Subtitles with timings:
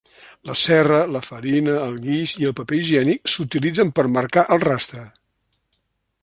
[0.51, 5.07] La serra, la farina, el guix i el paper higiènic s'utilitzen per marcar el rastre.